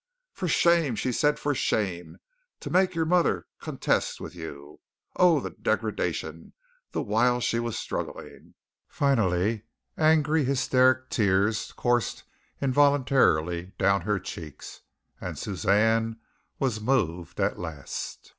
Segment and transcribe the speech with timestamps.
[0.33, 1.37] "For shame," she said.
[1.37, 2.17] "For shame!
[2.61, 4.79] To make your mother contest with you.
[5.15, 6.53] Oh, the degradation"
[6.91, 8.55] the while she was struggling.
[8.87, 9.61] Finally,
[9.99, 12.23] angry, hysteric tears coursed
[12.59, 14.81] involuntarily down her cheeks
[15.21, 16.19] and Suzanne
[16.57, 18.27] was moved at last.